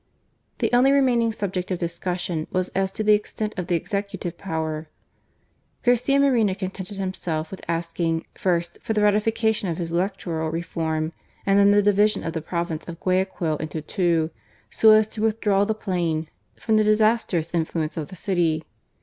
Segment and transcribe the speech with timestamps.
[0.57, 4.87] The only remaining subject of discussion was as to the extent of the Executive power.
[5.83, 11.13] Garcia Moreno contented himself with asking, first, for the ratification of his electoral reform,
[11.45, 14.31] and then the division of the province of Guayaquil into two,
[14.71, 16.27] so as to withdraw the plain
[16.59, 18.63] from the disastrous influence of the city.